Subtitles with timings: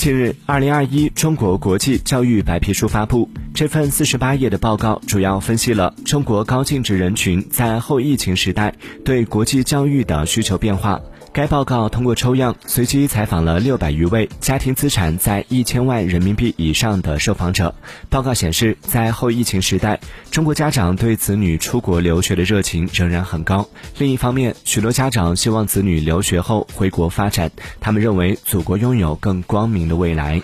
[0.00, 3.28] 近日，二零二一中国国际教育白皮书发布。
[3.52, 8.74] 这份四十八页的报告主要分析了中国高净值人群在后疫情时代
[9.04, 10.98] 对国际教育的需求变化。
[11.32, 17.72] 该报告通过抽样，随机采访了六百余位家庭资产在一千万人民币以上的受访者。
[18.08, 20.00] 报告显示，在后疫情时代，
[20.32, 23.68] 中国家长对子女出国留学的热情仍然很高。
[23.96, 30.42] 另一方面，许多家长希望子女留学后回国发展，他们认为祖国拥有更光明的未来。